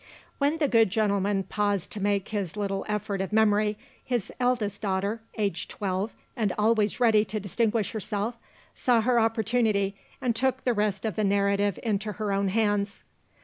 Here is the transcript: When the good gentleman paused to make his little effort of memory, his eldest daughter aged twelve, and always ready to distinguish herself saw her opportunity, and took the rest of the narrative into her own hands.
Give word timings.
When 0.39 0.57
the 0.57 0.67
good 0.67 0.89
gentleman 0.89 1.43
paused 1.43 1.91
to 1.91 1.99
make 1.99 2.29
his 2.29 2.57
little 2.57 2.83
effort 2.89 3.21
of 3.21 3.31
memory, 3.31 3.77
his 4.03 4.31
eldest 4.39 4.81
daughter 4.81 5.21
aged 5.37 5.69
twelve, 5.69 6.11
and 6.35 6.51
always 6.57 6.99
ready 6.99 7.23
to 7.25 7.39
distinguish 7.39 7.91
herself 7.91 8.35
saw 8.73 9.01
her 9.01 9.19
opportunity, 9.19 9.95
and 10.19 10.35
took 10.35 10.63
the 10.63 10.73
rest 10.73 11.05
of 11.05 11.17
the 11.17 11.23
narrative 11.23 11.77
into 11.83 12.13
her 12.13 12.31
own 12.31 12.47
hands. 12.47 13.03